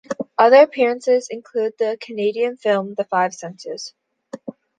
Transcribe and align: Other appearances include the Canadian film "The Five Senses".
Other 0.35 0.63
appearances 0.63 1.27
include 1.29 1.75
the 1.77 1.95
Canadian 2.01 2.57
film 2.57 2.95
"The 2.95 3.03
Five 3.03 3.35
Senses". 3.35 3.93